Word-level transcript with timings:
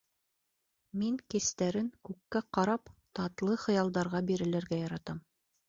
Мин 1.01 1.19
кистәрен, 1.33 1.91
күккә 2.09 2.43
ҡарап, 2.59 2.91
татлы 3.21 3.61
хыялдарға 3.67 4.25
бирелергә 4.33 4.85
яратам. 4.85 5.25